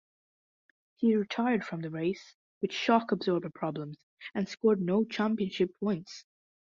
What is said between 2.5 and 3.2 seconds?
with shock